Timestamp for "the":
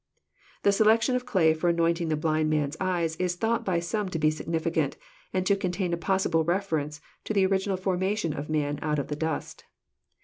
0.63-0.71, 2.09-2.15, 7.35-7.45, 9.09-9.15